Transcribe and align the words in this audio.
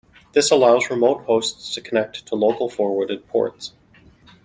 This 0.33 0.49
allows 0.49 0.89
remote 0.89 1.25
hosts 1.25 1.71
to 1.75 1.79
connect 1.81 2.25
to 2.25 2.33
local 2.35 2.71
forwarded 2.71 3.27
ports. 3.27 3.73